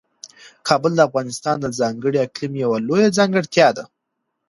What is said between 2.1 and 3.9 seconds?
اقلیم یوه لویه ځانګړتیا ده.